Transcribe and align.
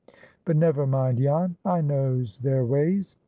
But 0.45 0.57
never 0.57 0.87
mind, 0.87 1.19
Jan. 1.19 1.57
I 1.63 1.81
knows 1.81 2.39
their 2.39 2.65
ways. 2.65 3.15